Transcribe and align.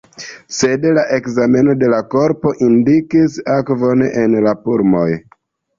Sed 0.59 0.87
la 0.97 1.03
ekzameno 1.17 1.75
de 1.83 1.91
la 1.95 2.01
korpo 2.15 2.55
indikis 2.69 3.39
akvon 3.61 4.05
en 4.27 4.43
la 4.49 4.61
pulmoj. 4.67 5.09